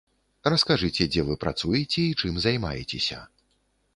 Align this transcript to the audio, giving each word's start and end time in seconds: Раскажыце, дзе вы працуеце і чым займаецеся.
Раскажыце, 0.51 1.05
дзе 1.15 1.21
вы 1.27 1.35
працуеце 1.43 2.01
і 2.05 2.17
чым 2.19 2.41
займаецеся. 2.45 3.21